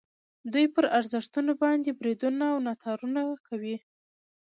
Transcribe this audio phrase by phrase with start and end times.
[0.53, 3.75] دوی پر ارزښتونو باندې بریدونه او ناتارونه کوي.